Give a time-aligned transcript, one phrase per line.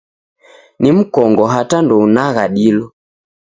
[0.79, 2.87] Ni mkongo hata ndounagha dilo.